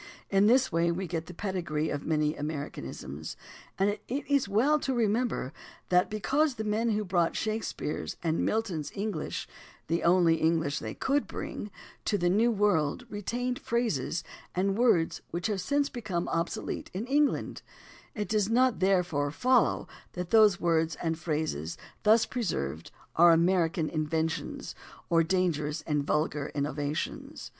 [0.31, 3.37] In this way we get the pedigree of many "Americanisms,"
[3.77, 5.53] and it is well to remember
[5.89, 9.45] that because the men who brought Shakespeare's and Milton's EngHsh
[9.85, 11.69] (the only English they could bring)
[12.05, 14.23] to the New World retained phrases
[14.55, 17.61] and words which have since become obsolete in Eng land,
[18.15, 24.73] it does not therefore follow that those words and phrases thus preserved are American inventions
[25.11, 27.49] or dangerous and vulgar innovations.